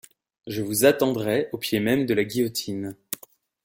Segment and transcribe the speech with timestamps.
[0.47, 2.95] Je vous attendrai au pied même de la guillotine.